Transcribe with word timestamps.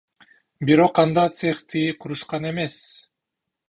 Бирок 0.69 0.95
анда 1.03 1.27
цехти 1.37 1.85
курушкан 2.01 2.53
эмес. 2.55 2.77